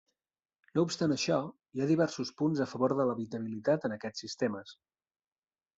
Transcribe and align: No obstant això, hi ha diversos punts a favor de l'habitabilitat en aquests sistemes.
No 0.77 0.83
obstant 0.87 1.13
això, 1.15 1.37
hi 1.77 1.83
ha 1.83 1.87
diversos 1.91 2.33
punts 2.41 2.65
a 2.67 2.67
favor 2.75 2.97
de 3.01 3.07
l'habitabilitat 3.11 3.87
en 3.91 3.99
aquests 4.01 4.27
sistemes. 4.27 4.79